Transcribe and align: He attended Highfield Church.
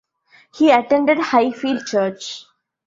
He 0.55 0.71
attended 0.71 1.19
Highfield 1.19 1.85
Church. 1.85 2.45